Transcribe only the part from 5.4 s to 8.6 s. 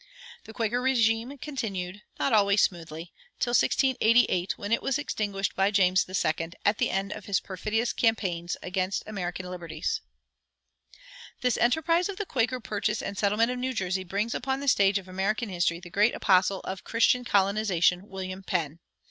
by James II. at the end of his perfidious campaigns